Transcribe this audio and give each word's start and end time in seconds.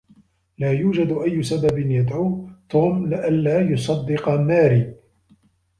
لا 0.57 0.71
يوجد 0.73 1.11
أي 1.25 1.43
سبب 1.43 1.77
يدعو 1.77 2.49
توم 2.69 3.09
لئلا 3.09 3.61
يصدق 3.71 4.29
ماري. 4.29 4.93